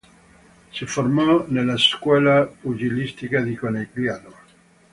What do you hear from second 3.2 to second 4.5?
di Conegliano.